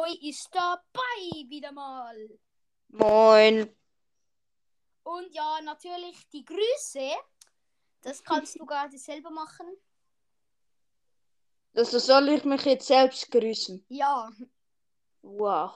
Roy 0.00 0.14
ist 0.28 0.48
dabei 0.52 1.48
wieder 1.48 1.72
mal. 1.72 2.16
Moin. 2.88 3.76
Und 5.02 5.34
ja, 5.34 5.60
natürlich 5.62 6.16
die 6.32 6.44
Grüße. 6.44 7.10
Das 8.02 8.24
kannst 8.24 8.58
du 8.58 8.64
gerade 8.64 8.96
selber 8.96 9.30
machen. 9.30 9.66
Also 11.74 11.98
soll 11.98 12.30
ich 12.30 12.44
mich 12.44 12.64
jetzt 12.64 12.86
selbst 12.86 13.30
grüßen? 13.30 13.84
Ja. 13.88 14.30
Wow. 15.22 15.72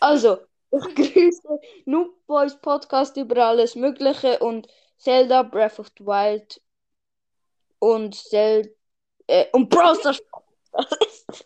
Also, 0.00 0.38
ich 0.70 0.94
grüße 0.94 1.60
Noob 1.84 2.26
Boys 2.26 2.58
Podcast 2.60 3.16
über 3.18 3.44
alles 3.44 3.74
Mögliche 3.74 4.38
und 4.38 4.66
Zelda 4.96 5.42
Breath 5.42 5.78
of 5.78 5.88
the 5.98 6.06
Wild 6.06 6.60
und 7.80 8.14
Zelda 8.14 8.70
äh, 9.26 9.46
und 9.52 9.68
Brawl 9.68 9.96
Stars. 9.96 10.22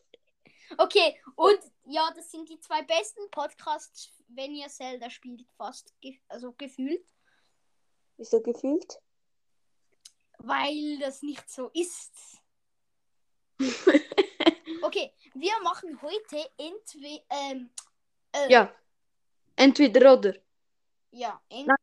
Okay, 0.78 1.20
und 1.36 1.58
ja, 1.84 2.10
das 2.14 2.30
sind 2.30 2.48
die 2.48 2.58
zwei 2.60 2.82
besten 2.82 3.30
Podcasts, 3.30 4.10
wenn 4.28 4.54
ihr 4.54 4.68
Zelda 4.68 5.10
spielt, 5.10 5.46
fast. 5.56 5.94
Ge 6.00 6.18
also 6.28 6.52
gefühlt. 6.52 7.06
Wieso 8.16 8.40
gefühlt? 8.40 8.98
Weil 10.38 10.98
das 10.98 11.22
nicht 11.22 11.48
so 11.50 11.70
ist. 11.74 12.38
Okay, 14.84 15.14
wir 15.34 15.52
machen 15.62 16.00
heute 16.02 16.50
entweder. 16.56 17.24
Ähm, 17.30 17.70
äh, 18.32 18.50
ja. 18.50 18.74
Entweder 19.54 20.14
oder. 20.14 20.34
Ja, 21.12 21.40
ent 21.48 21.68
Nein. 21.68 21.76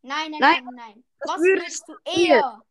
nein, 0.00 0.30
nein, 0.30 0.40
Nein. 0.40 0.64
nein, 0.64 0.74
nein. 0.74 1.04
Was 1.18 1.40
würdest 1.40 1.86
du 1.86 1.94
eher? 2.04 2.62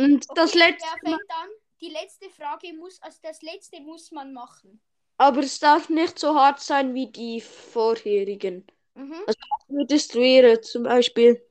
Und 0.00 0.30
Okay, 0.30 0.34
das 0.34 0.54
letzte 0.54 0.86
wer 1.02 1.10
Mal, 1.10 1.18
fängt 1.18 1.30
an? 1.30 1.48
Die 1.80 1.88
letzte 1.88 2.30
Frage 2.30 2.72
muss, 2.74 3.02
also 3.02 3.18
das 3.22 3.42
letzte 3.42 3.80
muss 3.80 4.12
man 4.12 4.32
machen. 4.32 4.80
aber 5.18 5.40
es 5.40 5.58
darf 5.60 5.88
nicht 5.88 6.18
so 6.18 6.34
hart 6.34 6.60
sein 6.60 6.94
wie 6.94 7.10
die 7.12 7.40
vorherigen. 7.40 8.66
Mhm. 8.94 9.20
Was 9.26 9.36
würdest 9.68 10.14
du 10.14 10.20
eher 10.20 10.62
zum 10.62 10.84
Beispiel? 10.84 11.42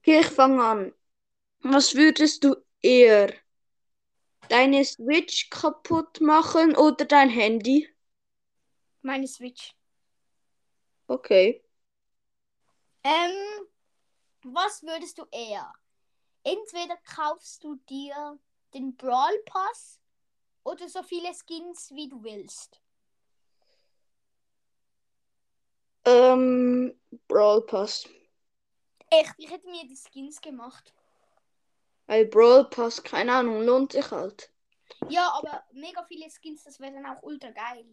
Okay, 0.00 0.20
ich 0.20 0.26
fange 0.28 0.64
an. 0.64 0.94
Was 1.60 1.94
würdest 1.96 2.44
du 2.44 2.56
eher? 2.82 3.32
Deine 4.48 4.84
Switch 4.84 5.50
kaputt 5.50 6.20
machen 6.20 6.74
oder 6.76 7.04
dein 7.04 7.28
Handy? 7.30 7.88
Meine 9.00 9.26
Switch. 9.26 9.74
Okay. 11.08 11.62
Ähm, 13.04 13.66
was 14.44 14.82
würdest 14.82 15.18
du 15.18 15.24
eher? 15.30 15.72
Entweder 16.44 16.96
kaufst 17.14 17.64
du 17.64 17.76
dir 17.90 18.38
den 18.74 18.96
Brawl 18.96 19.38
Pass 19.46 20.00
oder 20.64 20.88
so 20.88 21.02
viele 21.02 21.32
Skins 21.34 21.90
wie 21.92 22.08
du 22.08 22.22
willst. 22.22 22.80
Ähm, 26.04 26.98
Brawl 27.28 27.62
Pass. 27.62 28.08
Echt, 29.10 29.34
ich 29.38 29.50
hätte 29.50 29.68
mir 29.68 29.86
die 29.86 29.96
Skins 29.96 30.40
gemacht. 30.40 30.92
Weil 32.06 32.26
Brawl 32.26 32.68
Pass, 32.70 33.02
keine 33.02 33.34
Ahnung, 33.34 33.62
lohnt 33.62 33.92
sich 33.92 34.10
halt. 34.10 34.52
Ja, 35.08 35.32
aber 35.32 35.64
mega 35.72 36.04
viele 36.04 36.28
Skins, 36.30 36.64
das 36.64 36.78
wäre 36.80 36.92
dann 36.92 37.06
auch 37.06 37.22
ultra 37.22 37.50
geil. 37.50 37.84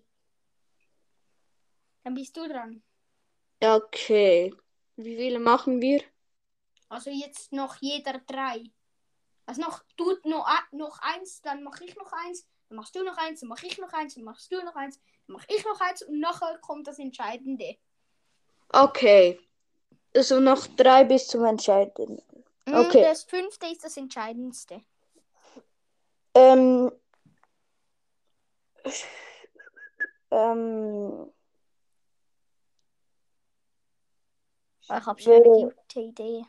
Dann 2.04 2.14
bist 2.14 2.36
du 2.36 2.48
dran. 2.48 2.84
Okay. 3.60 4.54
Wie 4.96 5.16
viele 5.16 5.40
machen 5.40 5.82
wir? 5.82 6.04
Also 6.90 7.10
jetzt 7.10 7.52
noch 7.52 7.78
jeder 7.82 8.20
drei. 8.20 8.64
Also 9.46 9.62
noch, 9.62 9.84
du 9.98 10.16
noch, 10.24 10.48
noch 10.72 11.00
eins, 11.02 11.42
dann 11.42 11.64
mache 11.64 11.84
ich 11.84 11.96
noch 11.96 12.12
eins, 12.14 12.48
dann 12.70 12.78
machst 12.78 12.96
du 12.96 13.04
noch 13.04 13.18
eins, 13.18 13.42
dann 13.42 13.50
mache 13.50 13.66
ich 13.68 13.78
noch 13.78 13.92
eins, 13.94 14.16
dann 14.16 14.24
machst 14.24 14.52
du 14.52 14.64
noch 14.64 14.76
eins, 14.76 15.00
dann 15.28 15.34
mache 15.36 15.46
ich 15.50 15.66
noch 15.66 15.82
eins 15.82 16.02
und 16.04 16.20
nachher 16.20 16.58
kommt 16.60 16.88
das 16.88 17.00
Entscheidende. 17.00 17.78
Okay. 18.70 19.40
Also 20.16 20.40
noch 20.40 20.68
drei 20.68 21.04
bis 21.04 21.28
zum 21.28 21.44
Entscheidenden. 21.46 22.22
Mm, 22.66 22.76
Okay. 22.76 23.02
Das 23.02 23.24
fünfte 23.24 23.68
ist 23.68 23.84
das 23.84 23.98
Entscheidendste. 23.98 24.82
Ähm, 26.36 26.92
ähm, 30.32 31.32
Ich 34.82 34.90
habe 34.90 35.22
schon 35.22 35.34
eine 35.34 35.74
gute 35.74 36.00
Idee. 36.00 36.46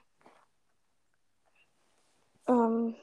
ähm, 2.46 2.94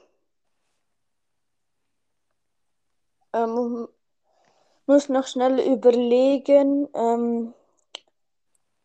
ähm, 3.32 3.88
muss 4.86 5.08
noch 5.08 5.26
schnell 5.26 5.60
überlegen, 5.60 6.88
ähm, 6.94 7.54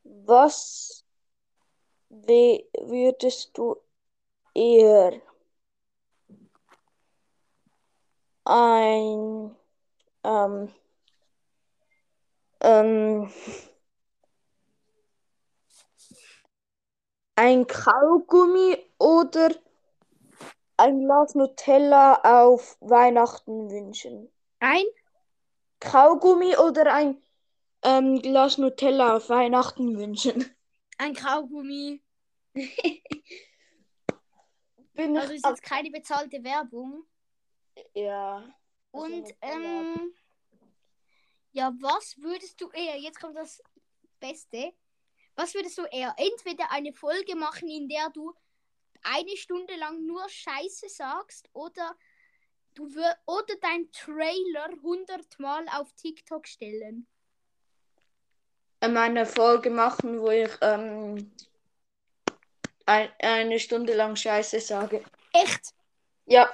was 0.03 1.03
würdest 2.09 3.57
du 3.57 3.75
eher 4.53 5.21
ein, 8.45 9.55
ähm, 10.23 10.73
ähm, 12.61 13.29
ein 17.35 17.67
Kaugummi 17.67 18.77
oder 18.99 19.49
ein 20.77 21.05
Glas 21.05 21.35
Nutella 21.35 22.21
auf 22.23 22.77
Weihnachten 22.81 23.69
wünschen? 23.69 24.31
Ein? 24.59 24.85
Kaugummi 25.79 26.57
oder 26.57 26.93
ein 26.93 27.21
ähm, 27.83 28.21
Glas 28.21 28.57
Nutella 28.57 29.15
auf 29.17 29.29
Weihnachten 29.29 29.97
wünschen? 29.97 30.55
Ein 30.97 31.13
Kaugummi. 31.13 32.01
Bin 34.93 35.15
Also 35.17 35.33
ist 35.33 35.45
jetzt 35.45 35.61
keine 35.61 35.91
bezahlte 35.91 36.43
Werbung. 36.43 37.05
ja. 37.93 38.37
Also 38.91 39.05
Und 39.05 39.21
Nutella. 39.21 39.81
ähm, 39.81 40.15
ja, 41.51 41.71
was 41.79 42.15
würdest 42.17 42.59
du 42.61 42.69
eher? 42.71 42.97
Jetzt 42.97 43.19
kommt 43.19 43.35
das 43.37 43.61
Beste. 44.19 44.73
Was 45.35 45.53
würdest 45.53 45.77
du 45.77 45.83
eher? 45.83 46.15
Entweder 46.17 46.71
eine 46.71 46.93
Folge 46.93 47.35
machen, 47.35 47.69
in 47.69 47.87
der 47.87 48.09
du 48.09 48.33
eine 49.03 49.37
Stunde 49.37 49.75
lang 49.75 50.03
nur 50.05 50.27
Scheiße 50.27 50.89
sagst, 50.89 51.47
oder 51.53 51.95
du 52.77 52.87
oder 53.25 53.55
dein 53.61 53.91
Trailer 53.91 54.69
100 54.69 55.39
Mal 55.39 55.65
auf 55.69 55.91
TikTok 55.93 56.47
stellen. 56.47 57.07
ähm, 58.81 58.97
eine 58.97 59.25
Folge 59.25 59.69
machen, 59.69 60.21
wo 60.21 60.29
ich 60.29 60.51
ähm, 60.61 61.31
ein, 62.85 63.09
eine 63.19 63.59
Stunde 63.59 63.93
lang 63.93 64.15
Scheiße 64.15 64.59
sage. 64.59 65.03
Echt? 65.33 65.73
Ja. 66.25 66.49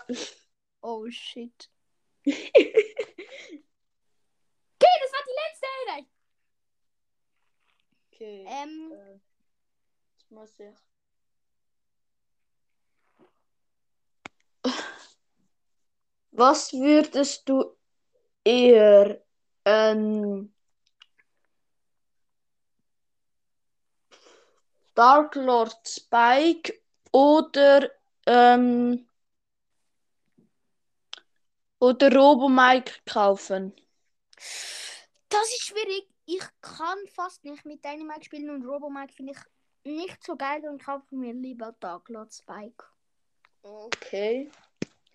Oh 0.82 1.10
shit. 1.10 1.70
Okay, 4.86 5.00
das 5.02 5.14
war 5.14 5.24
die 5.26 5.38
letzte 5.44 5.68
Einheit. 5.80 6.06
Okay. 8.12 8.46
Ähm, 8.48 8.92
äh, 8.92 9.20
jetzt 10.18 10.32
muss 10.32 10.60
ich. 10.60 10.93
Was 16.36 16.74
würdest 16.74 17.48
du 17.48 17.76
eher 18.44 19.24
ähm, 19.66 20.54
Dark 24.96 25.36
Lord 25.36 25.88
Spike 25.88 26.74
oder 27.12 27.90
ähm, 28.26 29.08
oder 31.80 32.16
Robo 32.16 32.50
Mike 32.50 32.94
kaufen? 33.06 33.74
das 35.34 35.48
ist 35.54 35.64
schwierig. 35.64 36.08
Ich 36.26 36.44
kann 36.62 36.98
fast 37.08 37.44
nicht 37.44 37.66
mit 37.66 37.84
Dynamite 37.84 38.24
spielen 38.24 38.50
und 38.50 38.66
Robomike 38.66 39.14
finde 39.14 39.34
ich 39.34 39.40
nicht 39.84 40.24
so 40.24 40.36
geil 40.36 40.64
und 40.68 40.82
kaufe 40.82 41.16
mir 41.16 41.34
lieber 41.34 41.74
Dark 41.80 42.08
Lord 42.10 42.34
Spike. 42.34 42.86
Okay. 43.62 44.50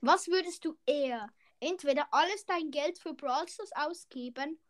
Was 0.00 0.28
würdest 0.28 0.64
du 0.64 0.76
eher? 0.86 1.28
Entweder 1.60 2.06
alles 2.12 2.44
dein 2.46 2.70
Geld 2.70 2.98
für 2.98 3.14
Brawl 3.14 3.48
Stars 3.48 3.72
ausgeben 3.72 4.60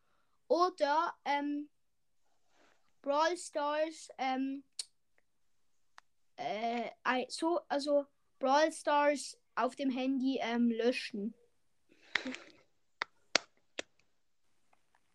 oder 0.48 1.14
ähm, 1.24 1.68
Brawl 3.02 3.36
Stars 3.36 4.08
ähm, 4.16 4.64
äh, 6.36 6.90
so 7.28 7.60
also 7.68 8.06
Brawl 8.38 8.72
Stars 8.72 9.36
auf 9.54 9.76
dem 9.76 9.90
Handy 9.90 10.38
ähm, 10.40 10.70
löschen. 10.70 11.34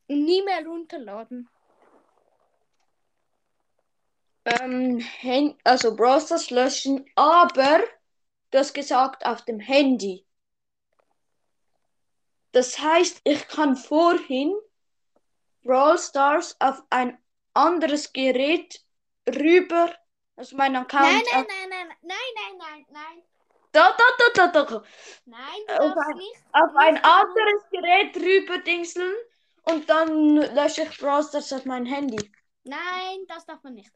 Nie 0.07 0.43
mehr 0.43 0.65
runterladen. 0.65 1.49
Ähm, 4.45 5.03
also 5.63 5.95
Browsers 5.95 6.49
löschen, 6.49 7.05
aber 7.15 7.83
du 8.53 8.59
hast 8.59 8.73
gesagt 8.73 9.25
auf 9.25 9.43
dem 9.43 9.59
Handy. 9.59 10.25
Das 12.51 12.77
heißt, 12.79 13.21
ich 13.23 13.47
kann 13.47 13.75
vorhin 13.75 14.55
Brawl 15.63 15.97
Stars 15.97 16.55
auf 16.59 16.83
ein 16.91 17.17
anderes 17.55 18.13
Gerät 18.13 18.83
rüber, 19.27 19.91
also 20.35 20.55
mein 20.55 20.75
Account. 20.75 21.03
Nein, 21.03 21.23
nein, 21.31 21.45
nein, 21.47 21.69
nein, 21.69 21.87
nein, 22.03 22.17
nein, 22.35 22.57
nein, 22.57 22.85
nein. 22.91 23.23
Da, 23.71 23.91
da, 23.97 24.03
da, 24.35 24.47
da, 24.47 24.63
da. 24.65 24.83
Nein, 25.25 25.41
du 25.67 25.73
Auf 25.73 25.97
ein- 25.97 26.17
nicht. 26.17 26.43
Auf 26.51 26.75
ein 26.75 26.97
anderes 26.97 27.63
Gerät 27.71 28.15
rüber 28.17 28.59
dingseln 28.59 29.15
und 29.63 29.89
dann 29.89 30.35
lösche 30.35 30.83
ich 30.83 30.97
Brawl 30.99 31.23
Stars 31.23 31.51
auf 31.53 31.65
mein 31.65 31.87
Handy. 31.87 32.31
Nein, 32.65 33.25
das 33.27 33.47
darf 33.47 33.63
man 33.63 33.73
nicht. 33.73 33.91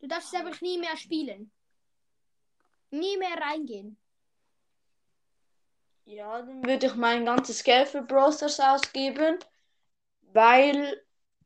Du 0.00 0.08
darfst 0.08 0.34
es 0.34 0.40
einfach 0.40 0.60
nie 0.60 0.78
mehr 0.78 0.96
spielen. 0.96 1.52
Nie 2.90 3.16
mehr 3.16 3.36
reingehen. 3.40 3.98
Ja, 6.04 6.40
dann 6.40 6.64
würde 6.64 6.86
ich 6.86 6.94
mein 6.94 7.24
ganzes 7.24 7.64
Geld 7.64 7.88
für 7.88 8.02
Brawl 8.02 8.32
Stars 8.32 8.60
ausgeben, 8.60 9.38
weil 10.32 11.02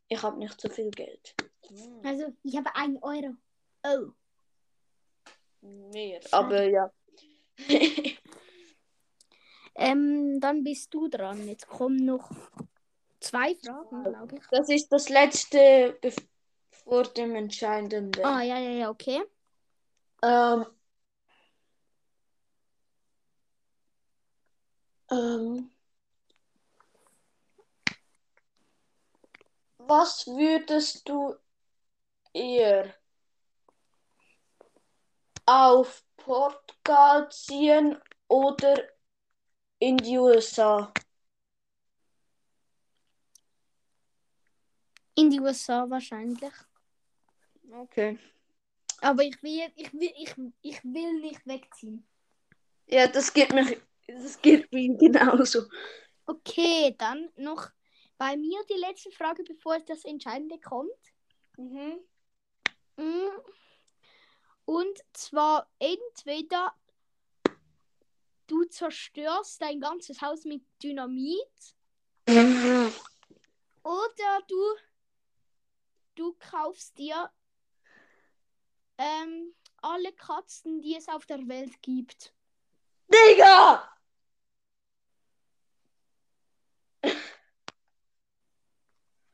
ich 0.09 0.23
habe 0.23 0.39
nicht 0.39 0.61
so 0.61 0.69
viel 0.69 0.91
Geld. 0.91 1.35
Hm, 1.69 2.01
Also, 2.05 2.33
ich 2.43 2.57
habe 2.57 2.75
einen 2.75 2.99
Euro. 2.99 3.35
Oh. 3.85 4.13
Mehr, 5.63 6.21
aber 6.31 6.65
ja. 6.65 6.93
Ähm, 9.75 10.41
dann 10.41 10.63
bist 10.63 10.93
du 10.93 11.09
dran. 11.09 11.47
Jetzt 11.49 11.67
kommen 11.67 12.05
noch 12.05 12.31
zwei 13.21 13.55
Fragen, 13.55 14.03
glaube 14.03 14.37
ich. 14.37 14.43
Das 14.51 14.69
ist 14.69 14.89
das 14.89 15.09
letzte 15.09 15.99
vor 16.71 17.05
dem 17.05 17.35
Entscheidenden. 17.35 18.23
Ah, 18.23 18.43
ja, 18.43 18.59
ja, 18.59 18.71
ja, 18.71 18.91
okay. 18.91 19.23
Ähm, 20.23 20.67
ähm, 25.11 25.71
was 29.79 30.27
würdest 30.27 31.09
du 31.09 31.35
eher 32.33 32.95
auf 35.47 36.05
Portugal 36.17 37.29
ziehen 37.31 37.99
oder 38.29 38.77
in 39.79 39.97
die 39.97 40.19
USA? 40.19 40.93
In 45.17 45.31
die 45.31 45.41
USA 45.41 45.91
wahrscheinlich. 45.91 46.53
Okay. 47.73 48.19
Aber 49.01 49.23
ich 49.25 49.43
will, 49.43 49.73
ich 49.77 49.93
will, 49.93 50.13
ich, 50.17 50.35
ich 50.63 50.85
will 50.85 51.21
nicht 51.21 51.47
wegziehen. 51.47 52.07
Ja, 52.87 53.07
das 53.07 53.33
geht 53.33 53.53
mir, 53.53 53.81
das 54.13 54.41
geht 54.41 54.73
mir 54.73 54.97
genauso. 54.97 55.65
Okay, 56.27 56.95
dann 56.99 57.31
noch 57.37 57.69
bei 58.19 58.37
mir 58.37 58.61
die 58.69 58.79
letzte 58.79 59.11
Frage, 59.11 59.43
bevor 59.45 59.77
es 59.77 59.85
das 59.85 60.05
Entscheidende 60.05 60.59
kommt. 60.61 60.91
Mhm. 61.57 61.99
Mm. 62.97 63.31
Und 64.65 64.99
zwar 65.13 65.69
entweder 65.79 66.75
du 68.47 68.65
zerstörst 68.65 69.63
dein 69.63 69.81
ganzes 69.81 70.21
Haus 70.21 70.45
mit 70.45 70.63
Dynamit 70.83 71.75
oder 73.83 74.41
du, 74.49 74.77
du 76.15 76.37
kaufst 76.39 76.99
dir 76.99 77.31
ähm, 78.99 79.55
alle 79.83 80.13
Katzen, 80.13 80.81
die 80.81 80.97
es 80.97 81.09
auf 81.09 81.27
der 81.27 81.49
Welt 81.49 81.81
gibt. 81.83 82.35
Digga! 83.09 83.91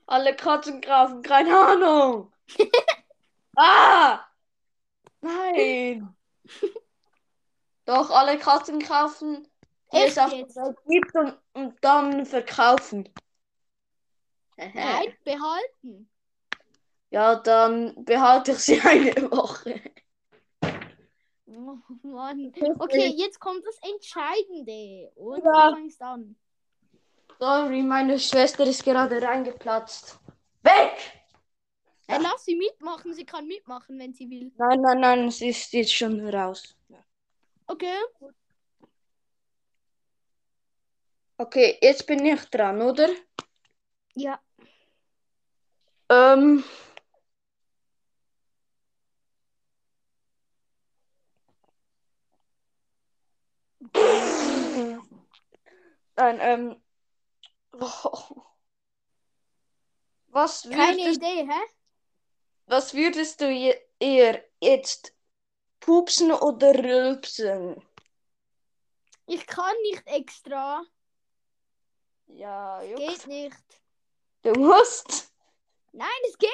Alle 0.06 0.34
Katzen 0.36 0.80
grafen, 0.80 1.22
keine 1.22 1.56
Ahnung. 1.58 2.32
ah! 3.56 4.20
Nein! 5.20 6.14
Doch, 7.86 8.10
alle 8.10 8.38
Katzen 8.38 8.80
kaufen, 8.80 9.48
die 9.92 9.96
Echt 9.96 10.08
es 10.12 10.18
auf 10.18 10.32
jetzt? 10.32 10.56
der 10.56 10.64
Welt 10.64 10.78
gibt 10.88 11.14
und, 11.16 11.38
und 11.54 11.84
dann 11.84 12.26
verkaufen. 12.26 13.08
Nein, 14.56 15.12
behalten. 15.24 16.10
Ja, 17.10 17.36
dann 17.36 18.04
behalte 18.04 18.52
ich 18.52 18.58
sie 18.58 18.80
eine 18.84 19.14
Woche. 19.30 19.80
Oh 21.46 21.78
Mann. 22.02 22.52
Okay, 22.78 23.12
jetzt 23.16 23.38
kommt 23.38 23.64
das 23.64 23.78
Entscheidende. 23.88 25.12
Und 25.14 25.44
Ja. 25.44 25.70
du 25.70 25.76
fängst 25.76 26.02
an. 26.02 26.36
Sorry, 27.38 27.82
meine 27.82 28.18
Schwester 28.18 28.64
ist 28.64 28.82
gerade 28.82 29.20
reingeplatzt. 29.20 30.18
Weg! 30.62 31.16
Äh, 32.08 32.18
lass 32.18 32.44
sie 32.44 32.56
mitmachen, 32.56 33.12
sie 33.12 33.26
kann 33.26 33.46
mitmachen, 33.46 33.98
wenn 33.98 34.14
sie 34.14 34.30
will. 34.30 34.52
Nein, 34.56 34.80
nein, 34.80 35.00
nein, 35.00 35.30
sie 35.30 35.48
ist 35.48 35.72
jetzt 35.72 35.92
schon 35.92 36.26
raus. 36.28 36.76
Okay. 37.66 37.98
Okay, 41.36 41.76
jetzt 41.82 42.06
bin 42.06 42.24
ich 42.24 42.40
dran, 42.46 42.80
oder? 42.80 43.08
Ja. 44.14 44.40
Ähm. 46.08 46.64
Nein, 56.16 56.38
ähm. 56.40 56.85
Was 60.28 60.62
Keine 60.70 60.96
würdest, 60.98 61.16
Idee, 61.16 61.46
hä? 61.46 61.60
was 62.66 62.94
würdest 62.94 63.40
du 63.40 63.50
je, 63.50 63.74
eher 63.98 64.42
jetzt 64.60 65.14
pupsen 65.80 66.32
oder 66.32 66.74
rülpsen? 66.74 67.82
Ich 69.26 69.46
kann 69.46 69.74
nicht 69.82 70.02
extra. 70.06 70.82
Ja, 72.26 72.82
juckt. 72.82 73.00
Geht 73.00 73.26
nicht. 73.26 73.80
Du 74.42 74.52
musst. 74.54 75.32
Nein, 75.92 76.08
es 76.28 76.38
geht 76.38 76.50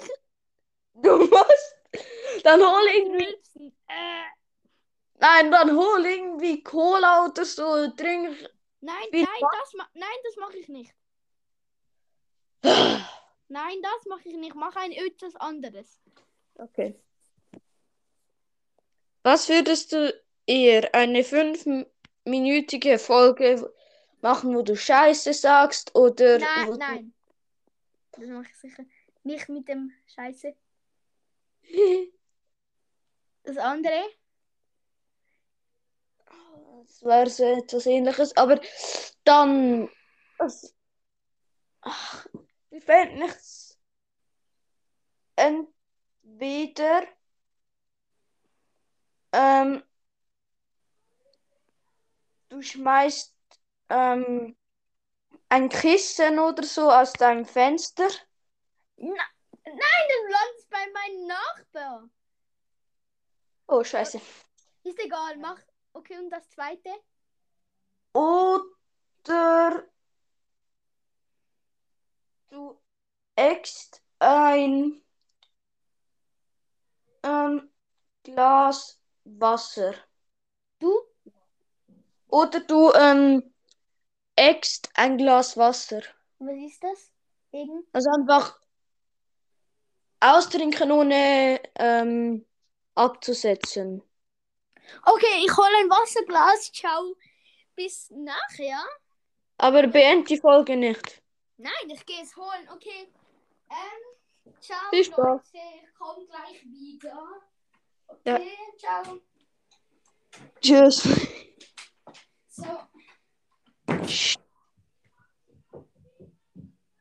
nicht. 0.00 0.10
Du 0.94 1.16
musst. 1.18 1.76
Dann 2.44 2.60
hol 2.60 2.86
irgendwie. 2.94 3.72
Äh, 3.88 4.24
Nein, 5.20 5.50
dann 5.50 5.76
hol 5.76 6.04
irgendwie 6.04 6.62
Cola 6.62 7.26
oder 7.26 7.44
so. 7.44 7.88
Trink. 7.96 8.36
Nein, 8.82 9.06
Wie 9.10 9.22
nein, 9.22 9.40
das 9.60 9.74
ma 9.74 9.88
nein, 9.94 10.18
das 10.24 10.36
mache 10.36 10.58
ich 10.58 10.68
nicht. 10.68 10.94
Nein, 13.48 13.82
das 13.82 14.06
mache 14.06 14.28
ich 14.28 14.36
nicht. 14.36 14.54
Mach 14.54 14.74
ein 14.76 14.92
etwas 14.92 15.36
anderes. 15.36 16.00
Okay. 16.54 16.98
Was 19.22 19.48
würdest 19.48 19.92
du 19.92 20.22
eher 20.46 20.94
eine 20.94 21.22
fünfminütige 21.22 22.98
Folge 22.98 23.70
machen, 24.22 24.56
wo 24.56 24.62
du 24.62 24.76
Scheiße 24.76 25.34
sagst 25.34 25.94
oder 25.94 26.38
Nein, 26.38 26.76
nein. 26.78 27.14
Das 28.12 28.26
mache 28.26 28.48
ich 28.50 28.56
sicher 28.56 28.84
nicht 29.24 29.48
mit 29.48 29.68
dem 29.68 29.92
Scheiße. 30.06 30.54
Das 33.44 33.56
andere? 33.56 34.08
Das 36.82 37.04
wäre 37.04 37.30
so 37.30 37.44
etwas 37.44 37.86
ähnliches, 37.86 38.36
aber 38.36 38.60
dann. 39.22 39.88
Es, 40.38 40.74
ach, 41.82 42.26
mir 42.70 42.80
fällt 42.80 43.14
nichts. 43.14 43.78
Entweder. 45.36 47.04
Ähm, 49.32 49.82
du 52.48 52.60
schmeißt 52.60 53.34
ähm, 53.88 54.56
ein 55.48 55.68
Kissen 55.68 56.38
oder 56.40 56.64
so 56.64 56.90
aus 56.90 57.12
deinem 57.12 57.46
Fenster. 57.46 58.08
Nein, 58.96 59.16
das 59.64 60.32
landet 60.32 60.70
bei 60.70 60.86
meinem 60.92 61.26
Nachbar. 61.28 62.10
Oh, 63.68 63.84
scheiße. 63.84 64.20
Ist 64.84 64.98
egal, 64.98 65.36
mach. 65.38 65.58
Okay, 65.94 66.18
und 66.18 66.30
das 66.30 66.48
zweite? 66.50 66.90
Oder 68.12 69.84
du 72.50 72.78
äckst 73.36 74.02
ein 74.18 75.02
ähm, 77.22 77.70
Glas 78.22 79.00
Wasser. 79.24 79.94
Du? 80.78 80.92
Oder 82.28 82.60
du 82.60 82.92
ähm, 82.92 83.54
äckst 84.36 84.90
ein 84.94 85.18
Glas 85.18 85.56
Wasser. 85.56 86.02
Was 86.38 86.56
ist 86.56 86.82
das? 86.82 87.12
Irgend? 87.52 87.86
Also 87.92 88.10
einfach 88.10 88.58
austrinken, 90.20 90.90
ohne 90.90 91.60
ähm, 91.76 92.46
abzusetzen. 92.94 94.02
Okay, 95.04 95.44
ich 95.44 95.56
hole 95.56 95.76
ein 95.80 95.90
Wasserglas. 95.90 96.72
Ciao. 96.72 97.16
Bis 97.74 98.10
nachher. 98.10 98.84
Aber 99.58 99.86
beend 99.86 100.28
die 100.28 100.38
Folge 100.38 100.76
nicht. 100.76 101.22
Nein, 101.56 101.72
ich 101.88 102.04
gehe 102.04 102.22
es 102.22 102.36
holen. 102.36 102.68
Okay. 102.72 103.08
Ähm, 103.70 104.52
ciao, 104.60 104.78
Spaß. 104.92 105.16
Leute. 105.16 105.42
Ich 105.84 105.94
komme 105.94 106.26
gleich 106.26 106.64
wieder. 106.64 107.42
Ja. 108.24 108.36
Okay, 108.36 108.58
ciao. 108.76 109.20
Tschüss. 110.60 111.08
So. 112.48 112.78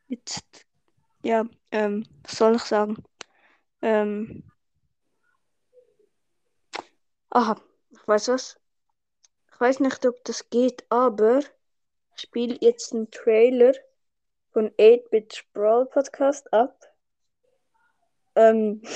Jetzt. 0.07 0.65
Ja, 1.23 1.45
ähm, 1.71 2.05
was 2.23 2.37
soll 2.37 2.55
ich 2.55 2.63
sagen? 2.63 3.03
Ähm. 3.81 4.43
Aha, 7.29 7.55
ich 8.01 8.07
weiß 8.07 8.29
was. 8.29 8.59
Ich 9.53 9.59
weiß 9.59 9.79
nicht, 9.79 10.05
ob 10.07 10.23
das 10.23 10.49
geht, 10.49 10.85
aber 10.89 11.39
ich 12.15 12.21
spiele 12.21 12.57
jetzt 12.61 12.93
einen 12.93 13.11
Trailer 13.11 13.73
von 14.51 14.71
8-Bit 14.71 15.45
Brawl 15.53 15.85
Podcast 15.85 16.51
ab. 16.51 16.79
Ähm. 18.35 18.81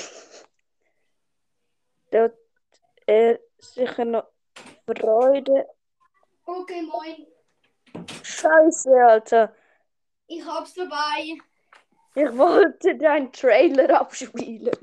Dort 2.11 2.37
er 3.05 3.39
sicher 3.59 4.05
noch 4.05 4.27
Freude. 4.87 5.67
Okay, 6.45 6.81
moin. 6.81 7.27
Scheiße, 8.23 8.89
Alter. 9.07 9.55
Ich 10.27 10.43
hab's 10.45 10.73
dabei. 10.73 11.37
Ich 12.15 12.37
wollte 12.37 12.97
deinen 12.97 13.31
Trailer 13.31 13.99
abspielen. 13.99 14.75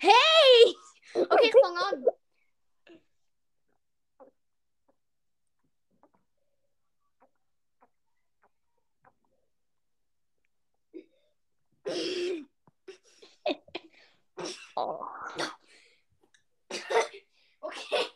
Hey! 0.00 0.74
Okay, 1.14 1.44
ich 1.44 1.52
fang 1.52 1.76
an. 1.76 2.06
Oh. 14.76 15.06
Okay. 17.60 18.06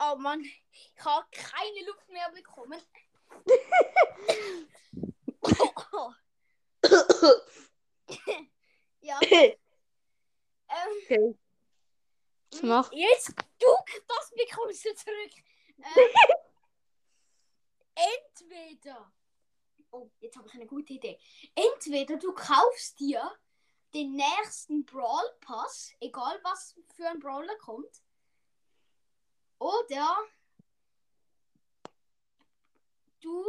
Oh 0.00 0.16
Mann, 0.32 0.44
ich 0.44 1.04
habe 1.04 1.26
keine 1.30 1.86
Luft 1.86 2.08
mehr 2.08 2.30
bekommen. 2.30 2.80
ja, 9.00 9.18
ähm, 9.20 9.54
okay. 11.02 11.38
Was 12.50 12.62
mach? 12.62 12.92
jetzt 12.92 13.34
du, 13.58 13.66
das 14.08 14.30
bekommst 14.30 14.84
du 14.86 14.94
zurück. 14.94 15.32
Ähm, 15.78 16.08
entweder, 17.94 19.12
oh, 19.90 20.10
jetzt 20.20 20.36
habe 20.36 20.48
ich 20.48 20.54
eine 20.54 20.66
gute 20.66 20.94
Idee. 20.94 21.18
Entweder 21.54 22.16
du 22.16 22.32
kaufst 22.32 22.98
dir 23.00 23.30
den 23.92 24.14
nächsten 24.14 24.86
Brawl 24.86 25.30
Pass, 25.42 25.92
egal 26.00 26.40
was 26.42 26.74
für 26.94 27.06
ein 27.06 27.18
Brawler 27.18 27.58
kommt, 27.58 28.01
oder 29.62 30.16
du 33.20 33.44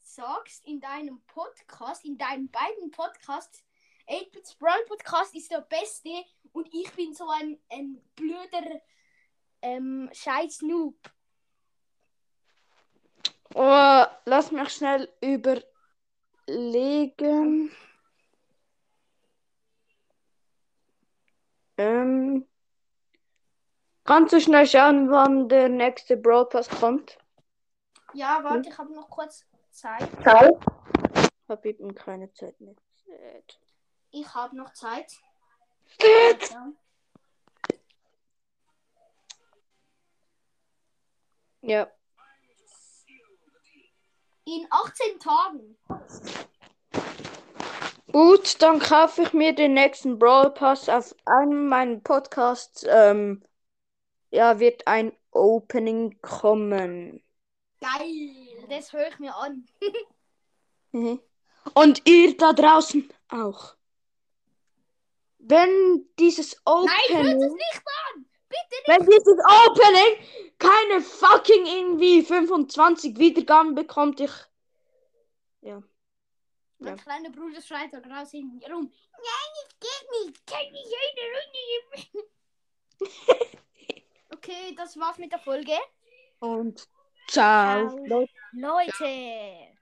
sagst 0.00 0.66
in 0.66 0.80
deinem 0.80 1.22
Podcast, 1.22 2.04
in 2.04 2.18
deinen 2.18 2.50
beiden 2.50 2.90
Podcasts, 2.90 3.64
8-Bits 4.06 4.56
Brawl 4.56 4.84
Podcast 4.86 5.34
ist 5.34 5.50
der 5.50 5.62
beste 5.62 6.10
und 6.52 6.68
ich 6.74 6.92
bin 6.92 7.14
so 7.14 7.26
ein, 7.30 7.58
ein 7.70 8.02
blöder 8.14 8.82
ähm, 9.62 10.10
scheiß 10.12 10.60
Noob. 10.60 11.10
Oh, 13.54 14.04
lass 14.26 14.52
mich 14.52 14.68
schnell 14.74 15.10
überlegen. 15.22 15.64
Ähm, 21.78 22.46
kannst 24.04 24.32
du 24.32 24.40
schnell 24.40 24.66
schauen, 24.66 25.10
wann 25.10 25.48
der 25.48 25.68
nächste 25.68 26.16
Pass 26.16 26.68
kommt? 26.68 27.18
Ja, 28.12 28.40
warte, 28.42 28.68
ich 28.68 28.78
habe 28.78 28.92
noch 28.94 29.10
kurz 29.10 29.44
Zeit. 29.70 30.08
Zeit. 30.22 30.54
Hab 31.48 31.66
eben 31.66 31.94
keine 31.94 32.32
Zeit 32.32 32.60
mehr. 32.60 32.74
Zeit. 33.04 33.58
Ich 34.10 34.34
habe 34.34 34.56
noch 34.56 34.72
Zeit. 34.72 35.10
Zeit. 35.98 36.50
Ja. 36.50 36.72
Ja. 41.66 41.90
In 44.44 44.66
18 44.70 45.18
Tagen. 45.18 45.78
Gut, 48.12 48.62
dann 48.62 48.78
kaufe 48.78 49.22
ich 49.22 49.32
mir 49.32 49.54
den 49.54 49.72
nächsten 49.72 50.18
Brawl 50.18 50.50
Pass. 50.50 50.88
Auf 50.88 51.16
einem 51.24 51.68
meiner 51.68 51.96
Podcasts 51.96 52.84
ähm, 52.88 53.42
ja, 54.34 54.58
wird 54.58 54.86
ein 54.86 55.12
Opening 55.30 56.20
kommen. 56.20 57.22
Geil, 57.80 58.66
das 58.68 58.92
höre 58.92 59.08
ich 59.08 59.18
mir 59.18 59.34
an. 59.36 59.66
Mhm. 60.92 61.20
Und 61.74 62.02
ihr 62.08 62.36
da 62.36 62.52
draußen 62.52 63.08
auch. 63.28 63.74
Wenn 65.38 66.08
dieses 66.18 66.56
Nein, 66.66 66.86
hört 67.08 67.26
es 67.26 67.32
Opening, 67.32 67.54
nicht 67.54 67.82
an! 67.86 68.26
Bitte 68.48 68.76
nicht! 68.76 68.88
wenn 68.88 69.06
dieses 69.06 69.38
Opening 69.44 70.52
keine 70.58 71.00
fucking 71.00 71.66
irgendwie 71.66 72.22
25 72.22 73.18
Wiedergaben 73.18 73.74
bekommt, 73.74 74.20
ich. 74.20 74.30
Ja. 75.60 75.82
Mein 76.78 76.96
Ja. 76.96 77.02
kleiner 77.02 77.30
Bruder 77.30 77.60
schreit 77.60 77.92
da 77.92 78.00
draußen 78.00 78.62
rum. 78.70 78.90
Nein, 79.12 79.52
es 79.66 79.78
geht 79.80 80.26
nicht. 80.26 80.46
Kann 80.46 80.72
nicht 80.72 80.94
eine 80.96 82.10
Runde. 82.20 83.58
okay, 84.44 84.74
das 84.76 84.98
war's 84.98 85.18
mit 85.18 85.32
der 85.32 85.38
Folge. 85.38 85.72
Und 86.38 86.86
ciao. 87.28 87.88
Ciao. 87.88 88.28
Leute, 88.52 89.73